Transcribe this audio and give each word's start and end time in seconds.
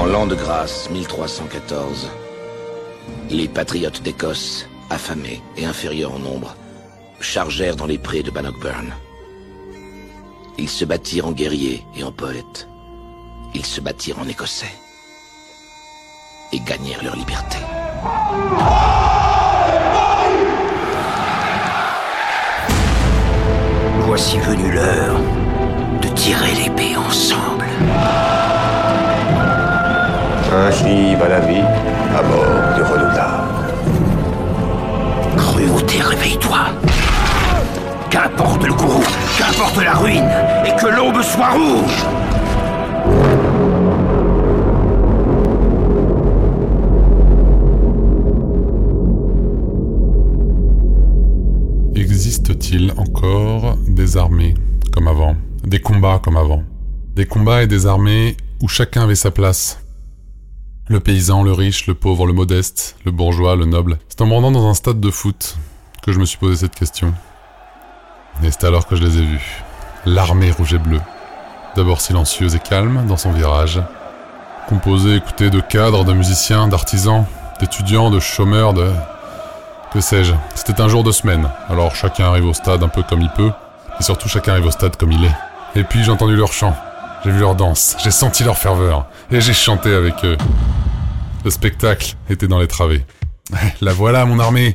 En 0.00 0.06
l'an 0.06 0.26
de 0.26 0.34
grâce 0.34 0.88
1314, 0.88 2.08
les 3.28 3.48
patriotes 3.48 4.02
d'Écosse, 4.02 4.66
affamés 4.88 5.42
et 5.58 5.66
inférieurs 5.66 6.14
en 6.14 6.18
nombre, 6.18 6.56
chargèrent 7.20 7.76
dans 7.76 7.84
les 7.84 7.98
prés 7.98 8.22
de 8.22 8.30
Bannockburn. 8.30 8.94
Ils 10.56 10.70
se 10.70 10.86
battirent 10.86 11.26
en 11.26 11.32
guerriers 11.32 11.84
et 11.94 12.02
en 12.02 12.12
poètes. 12.12 12.66
Ils 13.52 13.66
se 13.66 13.82
battirent 13.82 14.18
en 14.18 14.26
Écossais. 14.26 14.72
Et 16.54 16.60
gagnèrent 16.60 17.04
leur 17.04 17.16
liberté. 17.16 17.58
Voici 24.06 24.38
venue 24.38 24.72
l'heure 24.72 25.20
de 26.00 26.08
tirer 26.08 26.54
l'épée 26.54 26.96
ensemble. 26.96 27.59
Ainsi 30.66 31.14
va 31.16 31.28
la 31.28 31.40
vie 31.40 31.62
à 32.16 32.22
bord 32.22 32.74
du 32.76 32.82
redoutable. 32.82 33.48
Cruauté, 35.36 36.02
réveille-toi. 36.02 36.58
Qu'importe 38.10 38.66
le 38.66 38.74
courroux, 38.74 39.04
qu'importe 39.38 39.82
la 39.82 39.94
ruine, 39.94 40.28
et 40.66 40.78
que 40.78 40.86
l'aube 40.86 41.22
soit 41.22 41.50
rouge. 41.52 42.04
Existe-t-il 51.94 52.92
encore 52.98 53.76
des 53.88 54.18
armées 54.18 54.54
comme 54.92 55.08
avant, 55.08 55.36
des 55.64 55.80
combats 55.80 56.20
comme 56.22 56.36
avant, 56.36 56.62
des 57.16 57.24
combats 57.24 57.62
et 57.62 57.66
des 57.66 57.86
armées 57.86 58.36
où 58.62 58.68
chacun 58.68 59.04
avait 59.04 59.14
sa 59.14 59.30
place 59.30 59.79
Le 60.90 60.98
paysan, 60.98 61.44
le 61.44 61.52
riche, 61.52 61.86
le 61.86 61.94
pauvre, 61.94 62.26
le 62.26 62.32
modeste, 62.32 62.96
le 63.04 63.12
bourgeois, 63.12 63.54
le 63.54 63.64
noble. 63.64 64.00
C'est 64.08 64.20
en 64.22 64.26
me 64.26 64.32
rendant 64.32 64.50
dans 64.50 64.68
un 64.68 64.74
stade 64.74 64.98
de 64.98 65.10
foot 65.12 65.56
que 66.02 66.10
je 66.10 66.18
me 66.18 66.24
suis 66.24 66.36
posé 66.36 66.56
cette 66.56 66.74
question. 66.74 67.14
Et 68.42 68.50
c'est 68.50 68.64
alors 68.64 68.88
que 68.88 68.96
je 68.96 69.04
les 69.04 69.18
ai 69.18 69.24
vus. 69.24 69.62
L'armée 70.04 70.50
rouge 70.50 70.74
et 70.74 70.78
bleue. 70.78 71.00
D'abord 71.76 72.00
silencieuse 72.00 72.56
et 72.56 72.58
calme 72.58 73.06
dans 73.06 73.16
son 73.16 73.30
virage. 73.30 73.80
Composée, 74.68 75.14
écoutée 75.14 75.48
de 75.48 75.60
cadres, 75.60 76.04
de 76.04 76.12
musiciens, 76.12 76.66
d'artisans, 76.66 77.24
d'étudiants, 77.60 78.10
de 78.10 78.18
chômeurs, 78.18 78.74
de... 78.74 78.90
Que 79.92 80.00
sais-je 80.00 80.34
C'était 80.56 80.80
un 80.80 80.88
jour 80.88 81.04
de 81.04 81.12
semaine, 81.12 81.48
alors 81.68 81.94
chacun 81.94 82.24
arrive 82.24 82.46
au 82.46 82.52
stade 82.52 82.82
un 82.82 82.88
peu 82.88 83.04
comme 83.04 83.20
il 83.20 83.30
peut, 83.30 83.52
et 84.00 84.02
surtout 84.02 84.28
chacun 84.28 84.54
arrive 84.54 84.66
au 84.66 84.72
stade 84.72 84.96
comme 84.96 85.12
il 85.12 85.24
est. 85.24 85.78
Et 85.78 85.84
puis 85.84 86.02
j'ai 86.02 86.10
entendu 86.10 86.34
leur 86.34 86.52
chant, 86.52 86.76
j'ai 87.24 87.30
vu 87.30 87.38
leur 87.38 87.54
danse, 87.54 87.96
j'ai 88.02 88.10
senti 88.10 88.42
leur 88.42 88.58
ferveur, 88.58 89.06
et 89.30 89.40
j'ai 89.40 89.52
chanté 89.52 89.94
avec 89.94 90.24
eux. 90.24 90.36
Le 91.44 91.50
spectacle 91.50 92.16
était 92.28 92.48
dans 92.48 92.58
les 92.58 92.68
travées. 92.68 93.04
La 93.80 93.92
voilà, 93.92 94.24
mon 94.26 94.38
armée 94.38 94.74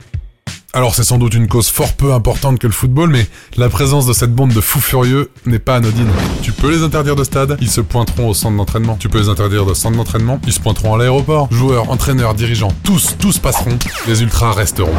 alors 0.75 0.93
c'est 0.93 1.05
sans 1.05 1.17
doute 1.17 1.33
une 1.33 1.47
cause 1.47 1.69
fort 1.69 1.93
peu 1.93 2.11
importante 2.11 2.59
que 2.59 2.67
le 2.67 2.73
football, 2.73 3.09
mais 3.09 3.25
la 3.55 3.69
présence 3.69 4.05
de 4.05 4.11
cette 4.11 4.35
bande 4.35 4.51
de 4.51 4.59
fous 4.59 4.81
furieux 4.81 5.31
n'est 5.45 5.57
pas 5.57 5.75
anodine. 5.77 6.09
Tu 6.41 6.51
peux 6.51 6.69
les 6.69 6.83
interdire 6.83 7.15
de 7.15 7.23
stade, 7.23 7.55
ils 7.61 7.69
se 7.69 7.79
pointeront 7.79 8.27
au 8.27 8.33
centre 8.33 8.57
d'entraînement. 8.57 8.97
Tu 8.99 9.07
peux 9.07 9.19
les 9.19 9.29
interdire 9.29 9.65
de 9.65 9.73
centre 9.73 9.95
d'entraînement, 9.95 10.37
ils 10.45 10.51
se 10.51 10.59
pointeront 10.59 10.95
à 10.95 10.97
l'aéroport. 10.97 11.47
Joueurs, 11.49 11.89
entraîneurs, 11.89 12.33
dirigeants, 12.33 12.73
tous, 12.83 13.15
tous 13.17 13.39
passeront. 13.39 13.79
Les 14.05 14.21
ultras 14.21 14.51
resteront. 14.51 14.91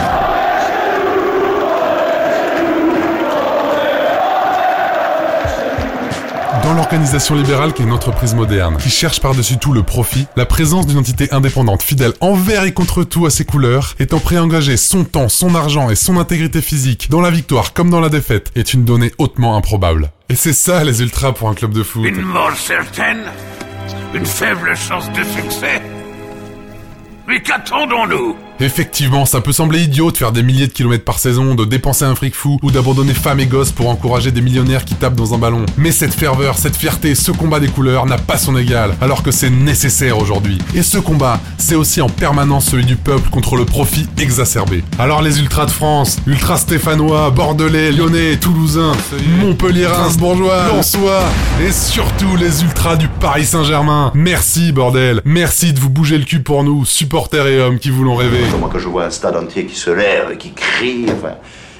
Dans 6.67 6.75
l'organisation 6.75 7.37
libérale 7.37 7.73
qui 7.73 7.83
est 7.83 7.85
une 7.85 7.93
entreprise 7.93 8.35
moderne, 8.35 8.77
qui 8.79 8.91
cherche 8.91 9.21
par-dessus 9.21 9.57
tout 9.57 9.73
le 9.73 9.85
profit, 9.85 10.27
la 10.35 10.47
présence 10.47 10.85
d'une 10.85 10.99
entité 10.99 11.33
indépendante 11.33 11.81
fidèle 11.81 12.13
envers 12.21 12.65
et 12.65 12.73
contre 12.73 13.05
tout 13.05 13.25
à 13.25 13.31
ses 13.31 13.45
couleurs, 13.45 13.95
étant 14.01 14.21
engager 14.37 14.77
son 14.77 15.05
temps, 15.05 15.29
son 15.29 15.55
argent 15.55 15.91
et 15.91 15.95
son 15.95 16.19
intégrité 16.19 16.61
physique 16.61 17.09
dans 17.09 17.21
la 17.21 17.31
victoire 17.31 17.73
comme 17.73 17.89
dans 17.89 18.01
la 18.01 18.09
défaite, 18.09 18.51
est 18.57 18.75
une 18.75 18.85
donnée 18.85 19.13
hautement 19.19 19.57
improbable. 19.57 20.11
Et 20.29 20.35
c'est 20.35 20.53
ça 20.53 20.83
les 20.83 21.03
ultras 21.03 21.31
pour 21.31 21.49
un 21.49 21.55
club 21.55 21.73
de 21.73 21.85
foot. 21.85 22.05
Une 22.05 22.23
mort 22.23 22.57
certaine 22.57 23.23
Une 24.13 24.27
faible 24.27 24.75
chance 24.75 25.09
de 25.13 25.23
succès 25.23 25.81
Mais 27.29 27.41
qu'attendons-nous? 27.43 28.46
Effectivement, 28.59 29.27
ça 29.27 29.43
peut 29.43 29.53
sembler 29.53 29.83
idiot 29.83 30.11
de 30.11 30.17
faire 30.17 30.33
des 30.33 30.43
milliers 30.43 30.67
de 30.67 30.73
kilomètres 30.73 31.05
par 31.05 31.19
saison, 31.19 31.55
de 31.55 31.67
dépenser 31.67 32.07
un 32.07 32.15
fric 32.15 32.35
fou 32.35 32.59
ou 32.63 32.71
d'abandonner 32.71 33.13
femmes 33.13 33.41
et 33.41 33.47
gosses 33.47 33.71
pour 33.71 33.91
encourager 33.91 34.31
des 34.31 34.41
millionnaires 34.41 34.87
qui 34.87 34.95
tapent 34.95 35.15
dans 35.15 35.35
un 35.35 35.39
ballon. 35.39 35.67
Mais 35.77 35.93
cette 35.93 36.15
ferveur, 36.15 36.57
cette 36.57 36.75
fierté, 36.75 37.15
ce 37.15 37.33
combat 37.33 37.61
des 37.61 37.69
couleurs 37.69 38.07
n'a 38.07 38.17
pas 38.17 38.39
son 38.39 38.57
égal, 38.57 38.97
alors 39.03 39.23
que 39.23 39.31
c'est 39.31 39.51
nécessaire 39.51 40.17
aujourd'hui. 40.19 40.57
Et 40.75 40.83
ce 40.83 40.97
combat, 40.97 41.39
c'est 41.59 41.75
aussi 41.75 42.01
en 42.01 42.09
permanence 42.09 42.71
celui 42.71 42.87
du 42.87 42.97
peuple 42.97 43.29
contre 43.29 43.57
le 43.57 43.67
profit 43.67 44.07
exacerbé. 44.19 44.83
Alors 44.99 45.21
les 45.21 45.39
ultras 45.39 45.67
de 45.67 45.71
France, 45.71 46.17
ultras 46.27 46.57
stéphanois, 46.57 47.31
bordelais, 47.31 47.93
lyonnais, 47.93 48.37
toulousains, 48.39 48.93
montpelliérains, 49.39 50.09
bourgeois, 50.19 50.69
lensois, 50.69 51.25
et 51.63 51.73
surtout 51.73 52.37
les 52.37 52.63
ultras 52.63 52.97
du 52.97 53.09
Paris 53.09 53.45
Saint-Germain. 53.45 54.13
Merci 54.15 54.73
bordel, 54.73 55.21
merci 55.27 55.75
de 55.75 55.79
vous 55.79 55.91
bouger 55.91 56.17
le 56.17 56.25
cul 56.25 56.41
pour 56.41 56.65
nous, 56.65 56.87
supporters 56.87 57.47
et 57.49 57.61
hommes 57.61 57.79
qui 57.79 57.91
voulons 57.91 58.17
rêver. 58.17 58.46
Moi, 58.59 58.71
quand 58.73 58.79
je 58.79 58.89
vois 58.89 59.05
un 59.05 59.11
stade 59.11 59.37
entier 59.37 59.67
qui 59.67 59.75
se 59.75 59.91
lève 59.91 60.31
et 60.33 60.37
qui 60.39 60.53
crie, 60.53 61.07
enfin, 61.11 61.35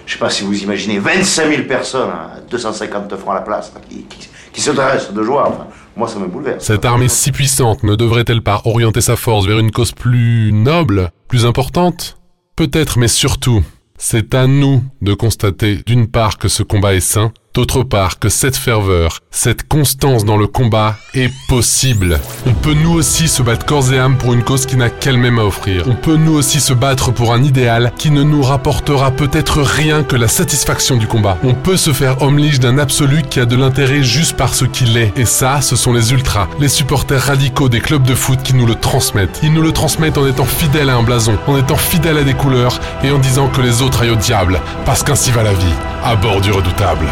je 0.05 0.13
sais 0.13 0.19
pas 0.19 0.31
si 0.31 0.45
vous 0.45 0.63
imaginez 0.63 0.99
25 0.99 1.49
000 1.49 1.63
personnes, 1.63 2.11
à 2.11 2.41
250 2.51 3.17
francs 3.17 3.35
la 3.35 3.41
place, 3.41 3.73
qui- 3.89 4.05
qui 4.53 4.61
se 4.61 4.71
dressent 4.71 5.13
de 5.13 5.23
joie, 5.23 5.49
enfin, 5.49 5.67
moi, 5.97 6.09
ça 6.09 6.19
me 6.19 6.27
bouleverse. 6.27 6.65
Cette 6.65 6.85
armée 6.85 7.09
si 7.09 7.33
puissante 7.33 7.83
ne 7.83 7.95
devrait-elle 7.95 8.43
pas 8.43 8.61
orienter 8.65 9.01
sa 9.01 9.17
force 9.17 9.47
vers 9.47 9.59
une 9.59 9.71
cause 9.71 9.93
plus 9.93 10.51
noble, 10.53 11.11
plus 11.29 11.45
importante? 11.47 12.19
Peut-être, 12.57 12.99
mais 12.99 13.09
surtout, 13.09 13.63
c'est 13.99 14.35
à 14.35 14.47
nous 14.47 14.83
de 15.03 15.15
constater 15.15 15.81
d'une 15.87 16.07
part 16.07 16.39
que 16.39 16.49
ce 16.49 16.63
combat 16.63 16.95
est 16.95 17.01
sain, 17.01 17.33
d'autre 17.57 17.85
part 17.85 18.19
que 18.19 18.29
cette 18.29 18.55
ferveur, 18.55 19.21
cette 19.31 19.67
constance 19.67 20.27
dans 20.27 20.37
le 20.37 20.47
combat 20.47 20.97
est 21.15 21.33
possible. 21.49 22.21
On 22.45 22.53
peut 22.53 22.75
nous 22.75 22.93
aussi 22.93 23.29
se 23.29 23.43
battre 23.43 23.65
corps 23.65 23.95
et 23.95 23.99
âme 23.99 24.19
pour 24.19 24.35
une 24.35 24.43
cause 24.43 24.67
qui 24.67 24.77
n'a 24.77 24.91
qu'elle-même 24.91 25.39
à 25.39 25.45
offrir. 25.45 25.85
On 25.89 25.95
peut 25.95 26.17
nous 26.17 26.35
aussi 26.35 26.61
se 26.61 26.75
battre 26.75 27.13
pour 27.13 27.33
un 27.33 27.43
idéal 27.43 27.93
qui 27.97 28.11
ne 28.11 28.23
nous 28.23 28.43
rapportera 28.43 29.11
peut-être 29.11 29.63
rien 29.63 30.03
que 30.03 30.17
la 30.17 30.29
satisfaction 30.29 30.99
du 30.99 31.07
combat. 31.07 31.39
On 31.45 31.55
peut 31.55 31.79
se 31.79 31.95
faire 31.95 32.21
homme 32.21 32.37
d'un 32.61 32.77
absolu 32.77 33.23
qui 33.23 33.41
a 33.41 33.47
de 33.47 33.57
l'intérêt 33.57 34.03
juste 34.03 34.37
parce 34.37 34.69
qu'il 34.69 34.99
est. 34.99 35.17
Et 35.17 35.25
ça, 35.25 35.63
ce 35.63 35.77
sont 35.77 35.95
les 35.95 36.13
ultras, 36.13 36.49
les 36.61 36.69
supporters 36.69 37.23
radicaux 37.23 37.71
des 37.71 37.81
clubs 37.81 38.03
de 38.03 38.15
foot 38.15 38.43
qui 38.43 38.53
nous 38.53 38.67
le 38.67 38.75
transmettent. 38.75 39.41
Ils 39.43 39.55
nous 39.55 39.63
le 39.63 39.73
transmettent 39.73 40.19
en 40.19 40.27
étant 40.27 40.45
fidèles 40.45 40.91
à 40.91 40.97
un 40.97 41.03
blason, 41.03 41.39
en 41.47 41.57
étant 41.57 41.77
fidèles 41.77 42.19
à 42.19 42.25
des 42.25 42.35
couleurs 42.35 42.79
et 43.03 43.11
en 43.11 43.19
disant 43.19 43.49
que 43.49 43.63
les 43.63 43.81
autres 43.81 44.03
aillent 44.03 44.11
au 44.11 44.17
diable, 44.17 44.61
parce 44.85 45.03
qu'ainsi 45.03 45.31
va 45.31 45.43
la 45.43 45.55
vie, 45.55 45.75
à 46.05 46.15
bord 46.17 46.43
du 46.43 46.53
redoutable. 46.53 47.07